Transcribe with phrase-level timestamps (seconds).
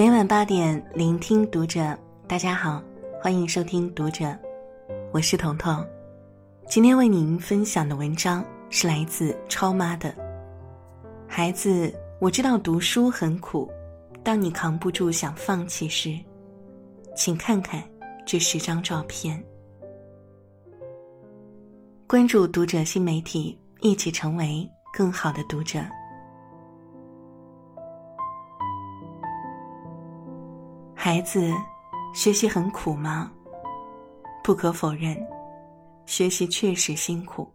[0.00, 1.94] 每晚八点，聆听读者。
[2.26, 2.82] 大家好，
[3.20, 4.34] 欢迎收听读者，
[5.12, 5.86] 我是彤彤。
[6.66, 10.16] 今天为您分享的文章是来自超妈的。
[11.28, 13.70] 孩子，我知道读书很苦，
[14.24, 16.18] 当你扛不住想放弃时，
[17.14, 17.84] 请看看
[18.24, 19.38] 这十张照片。
[22.06, 25.78] 关注读者新媒体，一起成为更好的读者。
[31.02, 31.50] 孩子，
[32.12, 33.32] 学习很苦吗？
[34.44, 35.16] 不可否认，
[36.04, 37.50] 学习确实辛苦。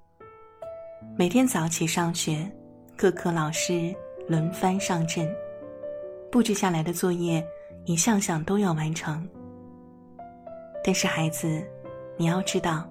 [1.15, 2.51] 每天早起上学，
[2.97, 3.95] 各科老师
[4.27, 5.31] 轮番上阵，
[6.31, 7.45] 布置下来的作业
[7.85, 9.23] 一项项都要完成。
[10.83, 11.63] 但是孩子，
[12.17, 12.89] 你要知道。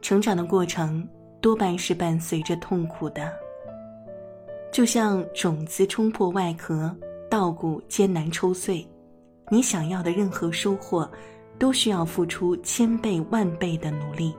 [0.00, 1.04] 成长的过程
[1.40, 3.32] 多半是伴随着痛苦的，
[4.70, 6.96] 就像种子冲破外壳，
[7.28, 8.86] 稻谷艰难抽穗，
[9.52, 11.06] 你想要的任何收获，
[11.58, 14.34] 都需要付出千倍万倍的努力。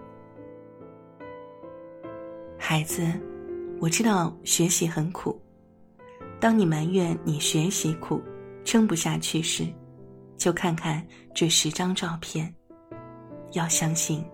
[2.57, 3.03] 孩子，
[3.79, 5.39] 我知道学习很苦，
[6.39, 8.19] 当你埋怨你学习苦，
[8.65, 9.67] 撑不下去时，
[10.35, 12.51] 就看看这十张照片，
[13.51, 14.25] 要相信。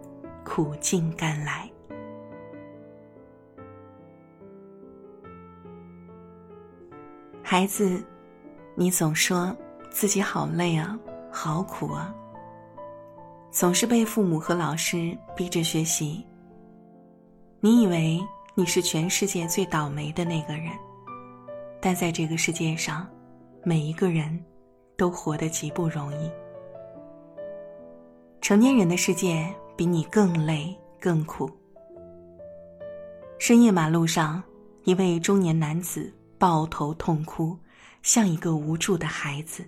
[0.45, 1.69] 苦尽甘来，
[7.43, 8.03] 孩子，
[8.73, 9.55] 你总说
[9.91, 10.97] 自己好累啊，
[11.31, 12.13] 好苦啊，
[13.51, 16.25] 总是被父母和老师逼着学习。
[17.59, 18.19] 你以为
[18.55, 20.71] 你是全世界最倒霉的那个人，
[21.81, 23.07] 但在这个世界上，
[23.63, 24.43] 每一个人
[24.95, 26.31] 都活得极不容易。
[28.41, 29.47] 成年人的世界。
[29.79, 31.49] 比你更累更苦。
[33.37, 34.43] 深夜马路上，
[34.83, 37.57] 一位中年男子抱头痛哭，
[38.01, 39.63] 像一个无助的孩子。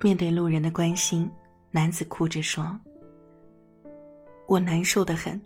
[0.00, 1.30] 面对路人的关心，
[1.70, 2.78] 男子哭着说
[4.46, 5.40] ：“我难受的很，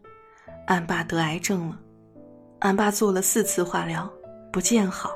[0.66, 1.80] 俺爸得癌症了，
[2.60, 4.10] 俺爸做了四次化疗，
[4.52, 5.12] 不见好。”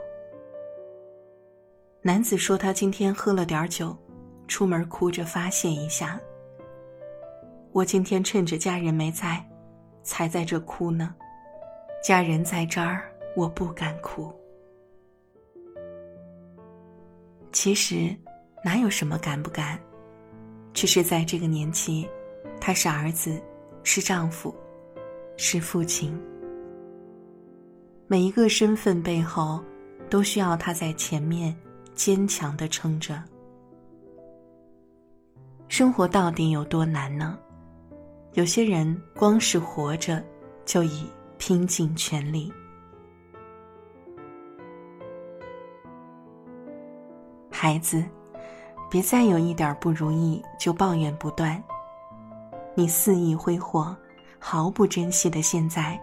[2.01, 3.97] 男子说：“他今天喝了点酒，
[4.49, 6.21] 出门哭着发泄一下。”
[7.73, 9.45] 我今天趁着家人没在，
[10.03, 11.15] 才在这哭呢。
[12.03, 13.03] 家人在这儿，
[13.37, 14.33] 我不敢哭。
[17.53, 18.17] 其实，
[18.67, 19.79] 哪有什么敢不敢？
[20.75, 22.05] 只是在这个年纪，
[22.61, 23.41] 他是儿子，
[23.85, 24.53] 是丈夫，
[25.37, 26.21] 是父亲。
[28.09, 29.63] 每一个身份背后，
[30.11, 31.57] 都需要他在前面
[31.95, 33.23] 坚强的撑着。
[35.69, 37.39] 生活到底有多难呢？
[38.33, 40.21] 有些人光是活着，
[40.65, 42.53] 就已拼尽全力。
[47.49, 48.05] 孩子，
[48.91, 51.63] 别再有一点不如意就抱怨不断。
[52.75, 53.97] 你肆意挥霍、
[54.39, 56.01] 毫不珍惜的现在，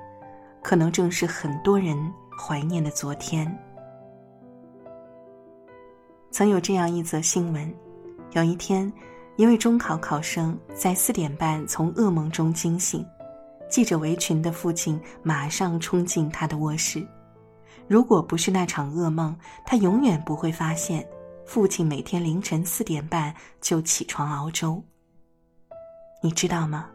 [0.62, 1.98] 可能正是很多人
[2.40, 3.48] 怀念的昨天。
[6.32, 7.74] 曾有这样一则新闻：
[8.32, 8.92] 有一天。
[9.36, 13.04] 一位中考考生在四点半从噩梦中惊醒，
[13.68, 17.04] 系着围裙的父亲马上冲进他的卧室。
[17.88, 19.36] 如果不是那场噩梦，
[19.66, 21.04] 他永远不会发现
[21.54, 23.32] 父亲每天凌晨四点半
[23.62, 24.84] 就起床熬粥。
[26.20, 26.90] 你知道吗？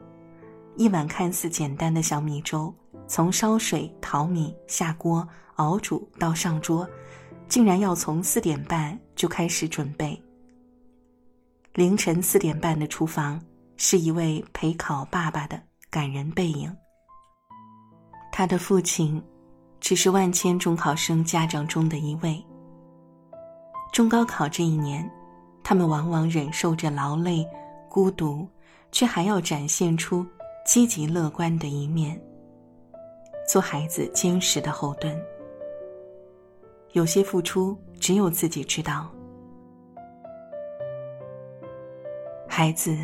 [0.76, 2.74] 一碗看似简单的小米粥，
[3.06, 5.24] 从烧水、淘米、下锅、
[5.58, 6.84] 熬煮到上桌，
[7.46, 10.20] 竟然要从四点半就开始准备。
[11.74, 13.40] 凌晨四点半的厨房，
[13.76, 16.76] 是一位陪考爸爸的感人背影。
[18.32, 19.22] 他的父亲，
[19.78, 22.44] 只是万千中考生家长中的一位。
[23.92, 25.08] 中高考这一年，
[25.64, 27.46] 他们往往忍受着劳累、
[27.88, 28.46] 孤独，
[28.92, 30.24] 却还要展现出
[30.64, 32.20] 积极乐观的一面，
[33.48, 35.18] 做孩子坚实的后盾。
[36.92, 39.08] 有些付出，只有自己知道。
[42.46, 42.96] 孩子，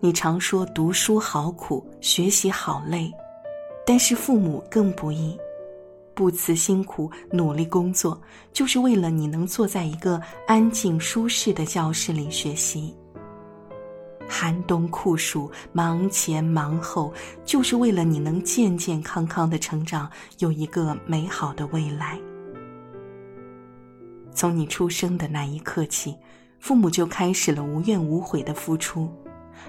[0.00, 3.12] 你常说读书好苦，学习好累，
[3.84, 5.38] 但是父母更不易，
[6.16, 8.20] 不辞辛苦努力工作，
[8.52, 12.92] 就是为了你能坐在一个安静舒适的教室里学习。
[14.26, 17.12] 寒冬酷暑，忙前忙后，
[17.44, 22.18] 就是为了你能健健康康的成长，有一个美好的未来。
[24.34, 26.16] 从你出生的那一刻起。
[26.58, 29.08] 父母就开始了无怨无悔的付出，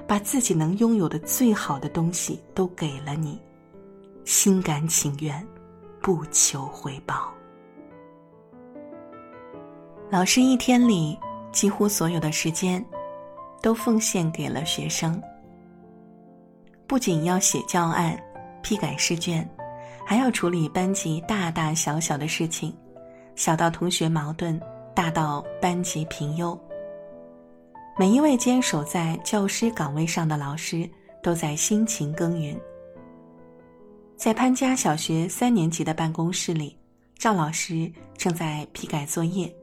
[0.07, 3.38] 把自己能拥有的最好的东西都给了你，
[4.23, 5.45] 心甘情愿，
[6.07, 7.30] 不求回报。
[10.09, 11.19] 老师一天里
[11.51, 12.81] 几乎所有的时间，
[13.62, 15.21] 都奉献给了学生。
[16.88, 18.18] 不仅要写教案、
[18.63, 19.45] 批改试卷，
[20.06, 22.74] 还要处理班级大大小小的事情，
[23.36, 24.57] 小到同学矛盾，
[24.95, 26.57] 大到班级评优。
[27.98, 30.89] 每一位坚守在教师岗位上的老师，
[31.21, 32.57] 都在辛勤耕耘。
[34.17, 36.75] 在潘家小学三年级的办公室里，
[37.19, 39.53] 赵老师正在批改作业。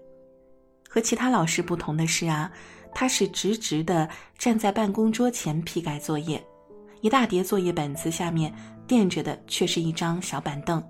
[0.88, 2.48] 和其他老师不同的是啊，
[2.94, 4.08] 他是直直的
[4.38, 6.40] 站在办公桌前批改作业，
[7.00, 8.54] 一大叠作业本子下面
[8.86, 10.80] 垫着的却是一张小板凳。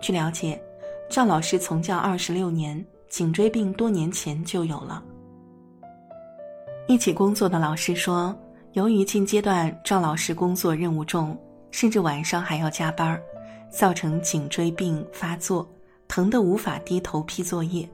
[0.00, 0.60] 据了解，
[1.08, 5.00] 赵老师从教二十六年，颈椎病多年前就有了。
[6.88, 8.36] 一起工作的老师说，
[8.72, 11.38] 由于近阶段赵老师工作任务重，
[11.72, 13.20] 甚至晚上还要加班
[13.68, 15.68] 造成颈椎病发作，
[16.06, 17.88] 疼得无法低头批作业。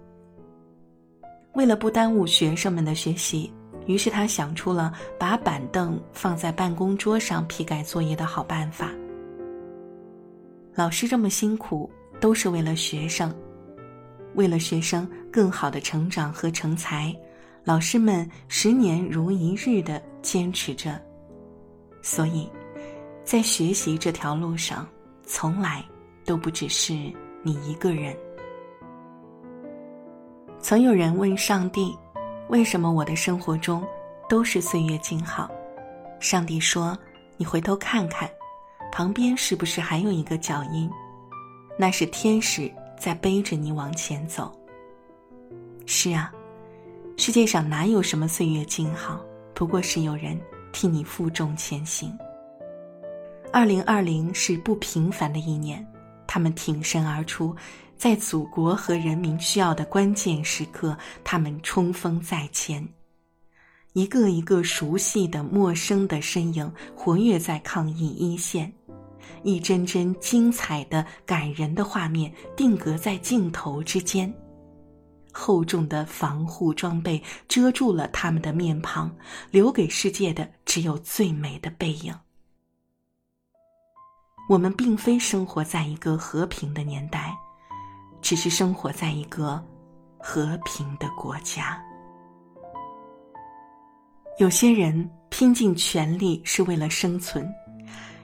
[1.55, 3.51] 为了不耽误学生们的学习，
[3.87, 8.91] 于是他想出了把板凳放在办公桌上批改作业的好办法。
[10.75, 11.91] 老师这么辛苦，
[12.21, 13.35] 都是为了学生，
[14.35, 17.15] 为了学生更好的成长和成才。
[17.65, 21.01] 老师们十年如一日的坚持着，
[22.03, 22.49] 所以，
[23.29, 24.89] 在学习这条路上，
[25.23, 25.85] 从来
[26.25, 26.95] 都不只是
[27.43, 28.17] 你一个人。
[30.59, 31.95] 曾有人问上帝
[32.49, 33.87] ：“为什么我的生活中
[34.31, 35.51] 都是岁月静好？”
[36.19, 36.99] 上帝说
[37.37, 38.27] ：“你回头看看，
[38.91, 40.91] 旁边是不是还有一个脚印？
[41.79, 44.59] 那是天使在背着你往前走。”
[45.85, 46.33] 是啊。
[47.19, 49.23] 世界上哪有什么岁月静好，
[49.53, 50.41] 不过是有人
[50.73, 52.11] 替你负重前行。
[53.50, 55.85] 二零二零是不平凡的一年，
[56.27, 57.56] 他们挺身而出，
[57.97, 62.87] 在祖国和人民需要的关键时刻，他们冲锋在前。
[63.95, 68.71] 一个一个熟悉的、陌生的身影活跃在抗疫一线，
[69.43, 74.33] 一帧帧精彩的、感人的画面定格在镜头之间。
[75.33, 79.11] 厚重的防护装备遮住了他们的面庞，
[79.50, 82.15] 留给世界的只有最美的背影。
[84.49, 87.37] 我们并非生活在一个和平的年代，
[88.23, 89.62] 只是生活在一个
[90.19, 91.79] 和平的国家。
[94.39, 97.47] 有些人拼尽全力是为了生存，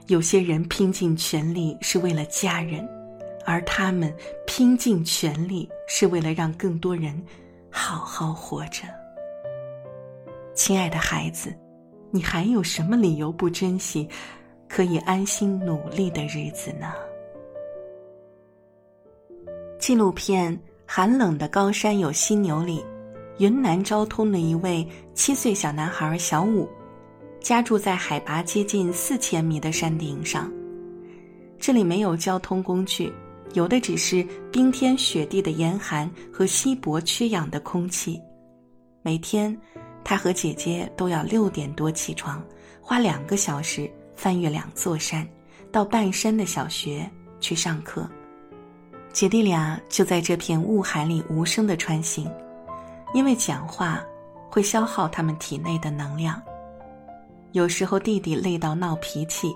[0.07, 2.87] 有些人拼尽全力是为了家人。
[3.45, 4.11] 而他们
[4.47, 7.23] 拼尽全力，是为了让更多人
[7.69, 8.87] 好好活着。
[10.55, 11.55] 亲爱的孩子，
[12.09, 14.09] 你还有什么理由不珍惜
[14.75, 16.91] 可以安心努力的日子呢？
[19.79, 20.53] 纪录片
[20.85, 22.83] 《寒冷的高山有犀牛》里，
[23.37, 26.67] 云南昭通的一位七岁小男孩小武，
[27.39, 30.51] 家住在海拔接近四千米的山顶上，
[31.57, 33.13] 这里没有交通工具。
[33.53, 38.21] 有的只是冰天雪地的严寒和稀薄缺氧的空气。
[39.01, 39.57] 每天，
[40.03, 42.45] 他和姐姐都要六点多起床，
[42.81, 45.27] 花两个小时翻越两座山，
[45.71, 47.09] 到半山的小学
[47.39, 48.09] 去上课。
[49.11, 52.29] 姐弟俩就在这片雾海里无声的穿行，
[53.13, 54.03] 因为讲话
[54.49, 56.41] 会消耗他们体内的能量。
[57.53, 59.55] 有时候弟弟累到闹脾气，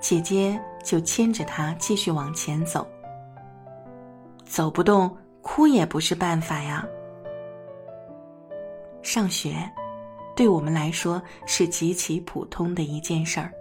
[0.00, 2.86] 姐姐就牵着他继续往前走。
[4.44, 6.86] 走不动，哭也不是办法呀。
[9.02, 9.68] 上学，
[10.36, 13.52] 对我们来说是极其普通的一件事儿。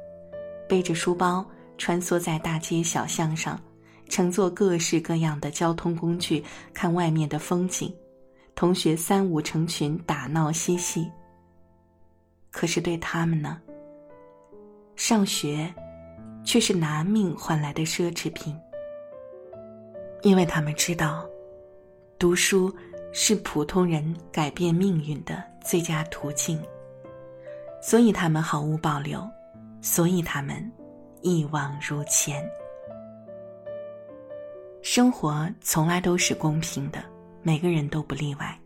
[0.69, 1.43] 背着书包
[1.79, 3.59] 穿梭在大街小巷上，
[4.07, 7.91] 乘坐各式各样的交通工具，看外面的风景。
[8.53, 11.09] 同学三五成群打闹嬉戏。
[12.51, 13.59] 可是对他们呢，
[14.95, 15.73] 上学，
[16.43, 18.55] 却是拿命换来的奢侈品。
[20.21, 21.25] 因为他们知道，
[22.19, 22.75] 读书
[23.13, 26.61] 是普通人改变命运的最佳途径，
[27.81, 29.25] 所以他们毫无保留，
[29.81, 30.71] 所以他们
[31.21, 32.43] 一往如前。
[34.81, 37.03] 生活从来都是公平的，
[37.41, 38.59] 每个人都不例外。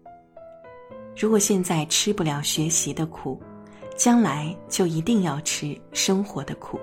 [1.17, 3.41] 如果现在吃不了学习的苦，
[3.96, 6.79] 将来就一定要吃生活的苦。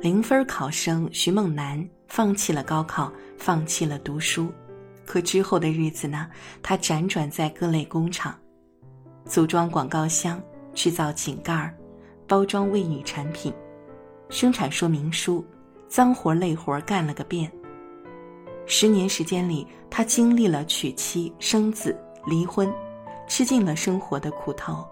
[0.00, 1.88] 零分考生徐梦楠。
[2.12, 4.52] 放弃了高考，放弃了读书，
[5.06, 6.28] 可之后的日子呢？
[6.60, 8.36] 他辗转在各类工厂，
[9.24, 10.42] 组装广告箱，
[10.74, 11.72] 制造井盖儿，
[12.30, 13.52] 包装卫浴产品，
[14.28, 15.44] 生产说明书，
[15.88, 17.50] 脏活累活干了个遍。
[18.66, 22.72] 十年时间里，他经历了娶妻生子、离婚，
[23.26, 24.86] 吃尽了生活的苦头，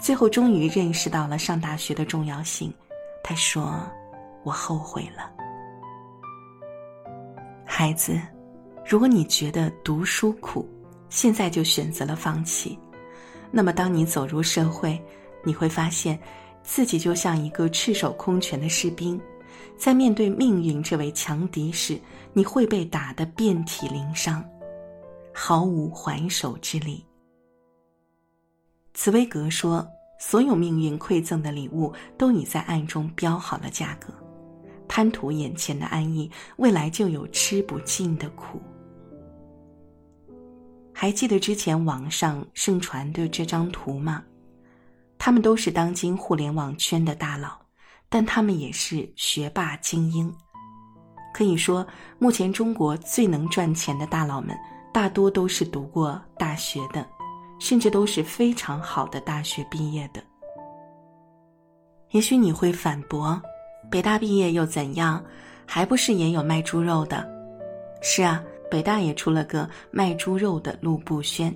[0.00, 2.72] 最后终于认识到了上大学的重要性。
[3.22, 3.78] 他说
[4.42, 5.30] ：“我后悔了。”
[7.68, 8.18] 孩子，
[8.82, 10.66] 如果你觉得读书苦，
[11.10, 12.78] 现在就选择了放弃，
[13.50, 14.98] 那么当你走入社会，
[15.44, 16.18] 你会发现，
[16.62, 19.20] 自己就像一个赤手空拳的士兵。
[19.76, 21.98] 在面对命运这位强敌时，
[22.32, 24.44] 你会被打得遍体鳞伤，
[25.32, 27.04] 毫无还手之力。
[28.94, 29.84] 茨威格说
[30.20, 34.12] ：“所有命运馈赠的礼物，都已在暗中标好了价格。
[34.86, 38.60] 贪图眼前的安逸，未来就有吃不尽的苦。”
[40.94, 44.22] 还记得之前网上盛传的这张图吗？
[45.24, 47.56] 他们都是当今互联网圈的大佬。
[48.08, 50.34] 但他们也是学霸精英，
[51.32, 51.86] 可以说，
[52.18, 54.54] 目前中国最能赚钱的大佬们，
[54.92, 57.06] 大多都是读过大学的，
[57.60, 60.20] 甚至都是非常好的大学毕业的。
[62.10, 63.40] 也许你会反驳
[63.88, 65.24] ：“北大毕业又怎样？
[65.64, 67.24] 还不是也有卖猪肉的？”
[68.02, 71.54] 是啊，北大也出了个卖猪肉的陆步轩。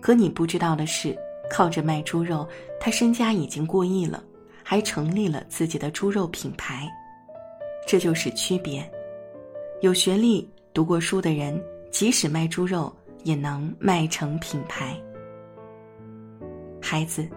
[0.00, 1.16] 可你不知道的是，
[1.52, 2.48] 靠着卖猪肉，
[2.80, 4.24] 他身家已经过亿了。
[4.64, 6.88] 还成立了自己的猪肉品牌，
[7.86, 8.88] 这就是区别。
[9.80, 12.90] 有学历、读过书的人，即使卖猪肉，
[13.24, 14.96] 也能卖成品牌。
[16.80, 17.28] 孩子，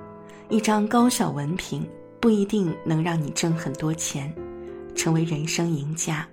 [0.48, 1.86] 一张高校文凭
[2.20, 4.32] 不一定能让你挣很多钱，
[4.94, 6.26] 成为人生赢家，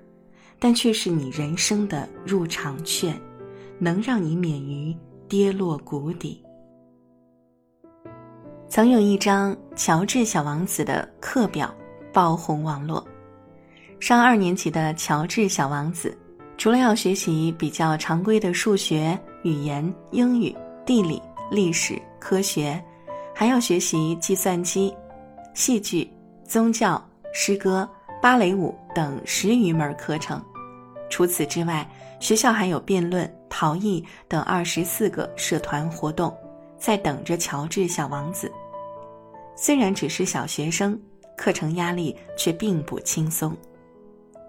[0.59, 3.19] 但却是你人生的入场券，
[3.79, 4.95] 能让你免于
[5.27, 6.45] 跌落谷底。
[8.73, 11.71] 曾有一张《乔治小王子》的课表
[12.11, 13.07] 爆红网络。
[14.01, 16.17] 上二年级的乔治小王子，
[16.57, 22.83] 除了要学习比较常规的数学、语言、英语、地理、历史、科学，
[23.35, 24.91] 还要学习计算机、
[25.53, 26.11] 戏剧、
[26.43, 26.99] 宗教、
[27.35, 27.87] 诗歌、
[28.23, 30.43] 芭蕾舞等十余门课程。
[31.11, 31.87] 除此之外，
[32.21, 36.35] 学校还有辩论、陶艺等二十四个社团活动，
[36.79, 38.51] 在等着乔治小王子。
[39.55, 41.01] 虽然只是小学生，
[41.37, 43.57] 课程压力却并不轻松。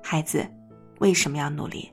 [0.01, 0.45] 孩子，
[1.00, 1.91] 为什么要努力？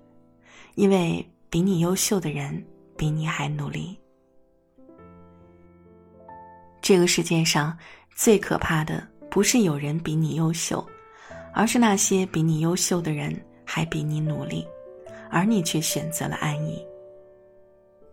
[0.74, 2.64] 因为比你优秀的人
[2.96, 3.98] 比你还努力。
[6.80, 7.76] 这个世界上
[8.14, 10.84] 最可怕的不是有人比你优秀，
[11.52, 14.66] 而是那些比你优秀的人还比你努力，
[15.28, 16.84] 而你却选择了安逸。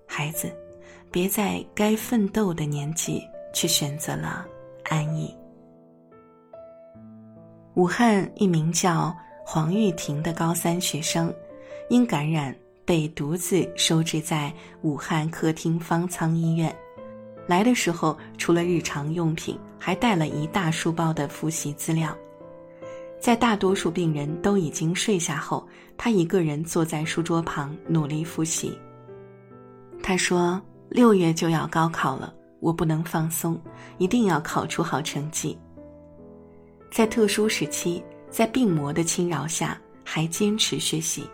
[0.05, 0.51] 孩子，
[1.11, 3.21] 别在该奋斗的年纪
[3.53, 4.45] 去选择了。
[4.89, 5.35] 安逸。
[7.75, 9.15] 武汉一名叫
[9.45, 11.33] 黄玉婷的高三学生，
[11.89, 14.51] 因感染被独自收治在
[14.81, 16.75] 武汉客厅方舱医院。
[17.45, 22.13] 来的时候，除了日常用品，还带了一大书包的复习资料。
[23.19, 25.67] 在大多数病人都已经睡下后，
[25.97, 28.77] 他一个人坐在书桌旁努力复习。
[30.03, 33.59] 他说：“六月就要高考了。”我不能放松，
[33.97, 35.57] 一定要考出好成绩。
[36.91, 41.29] 在特殊时期，在病魔的侵扰下，还坚持学习，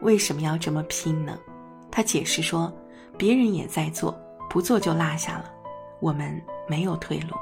[0.00, 1.38] 为什么要这么拼呢？
[1.90, 2.72] 他解释说
[3.16, 4.18] ：“别人也在做，
[4.50, 5.50] 不做就落下了，
[6.00, 7.36] 我们没有退路。”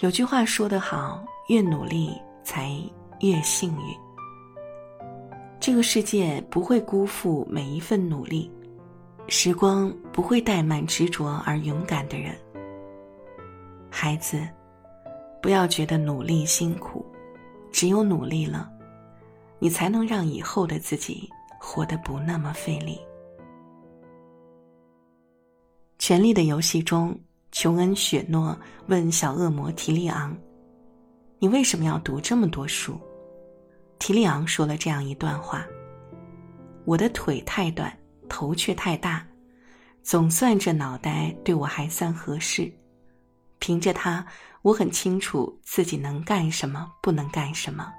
[0.00, 2.12] 有句话说得好：“越努力，
[2.44, 2.70] 才
[3.20, 3.96] 越幸运。”
[5.58, 8.52] 这个世界不会辜负每一份努力。
[9.26, 12.36] 时光不会怠慢执着而勇敢的人。
[13.90, 14.46] 孩子，
[15.40, 17.04] 不要觉得努力辛苦，
[17.72, 18.70] 只有努力了，
[19.58, 21.28] 你才能让以后的自己
[21.58, 22.96] 活得不那么费力。
[25.98, 27.18] 《权力的游戏》中，
[27.50, 28.56] 琼恩·雪诺
[28.88, 30.36] 问小恶魔提利昂
[31.38, 33.00] ：“你为什么要读这么多书？”
[33.98, 35.64] 提利昂说了这样一段话
[36.84, 37.90] ：“我的腿太短。”
[38.28, 39.26] 头却太大，
[40.02, 42.72] 总算这脑袋对我还算合适。
[43.58, 44.24] 凭着它，
[44.62, 47.92] 我很清楚自己能干什么，不能干什么。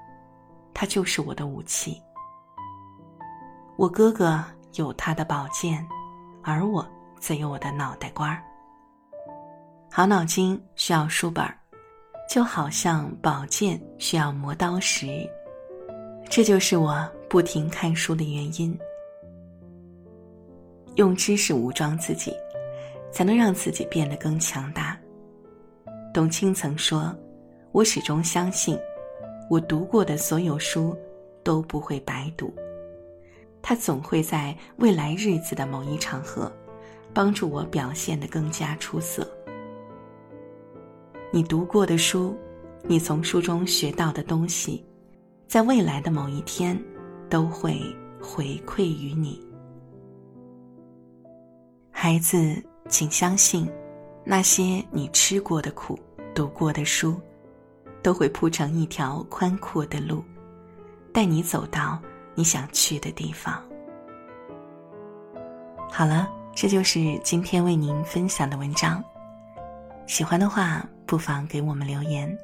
[0.74, 2.00] 它就是我的武器。
[3.78, 4.44] 我哥哥
[4.76, 5.86] 有他的宝剑，
[6.44, 6.88] 而我
[7.20, 8.44] 则有我的脑袋瓜儿。
[9.92, 11.58] 好脑筋需要书本儿，
[12.30, 15.28] 就好像宝剑需要磨刀石。
[16.30, 18.78] 这就是我不停看书的原因。
[20.96, 22.34] 用知识武装自己，
[23.12, 24.98] 才能让自己变得更强大。
[26.14, 27.14] 董卿曾说
[27.74, 28.78] ：“我始终相信，
[29.50, 30.98] 我读过的所有书，
[31.44, 32.54] 都不会白读。
[33.62, 36.50] 它总会在未来日子的某一场合，
[37.14, 39.28] 帮助我表现得更加出色。
[41.32, 42.38] 你读过的书，
[42.84, 44.86] 你从书中学到的东西，
[45.46, 46.82] 在未来的某一天，
[47.30, 47.82] 都会
[48.22, 49.45] 回馈于你。
[51.98, 53.72] 孩子，请相信，
[54.26, 55.98] 那些你吃过的苦、
[56.36, 57.20] 读过的书，
[58.04, 60.22] 都会铺成一条宽阔的路，
[61.14, 61.98] 带你走到
[62.36, 63.64] 你想去的地方。
[65.90, 69.04] 好了，这就是今天为您分享的文章。
[70.06, 70.86] 喜欢的话。
[71.08, 72.36] 不妨给我们留言。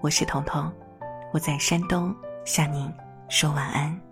[0.00, 0.72] 我是彤彤，
[1.34, 2.90] 我在山东向您
[3.28, 4.11] 说晚安。